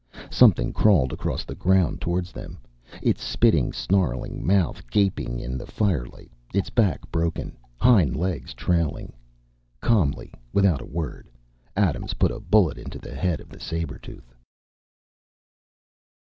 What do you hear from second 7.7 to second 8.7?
hind legs